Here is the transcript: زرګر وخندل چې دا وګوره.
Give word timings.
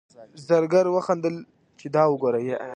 زرګر 0.47 0.85
وخندل 0.95 1.35
چې 1.79 1.87
دا 1.95 2.03
وګوره. 2.09 2.39